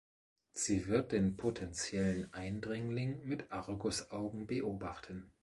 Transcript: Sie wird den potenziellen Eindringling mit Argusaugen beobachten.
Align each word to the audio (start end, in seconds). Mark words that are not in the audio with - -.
Sie 0.53 0.87
wird 0.87 1.11
den 1.11 1.37
potenziellen 1.37 2.33
Eindringling 2.33 3.23
mit 3.23 3.51
Argusaugen 3.51 4.47
beobachten. 4.47 5.31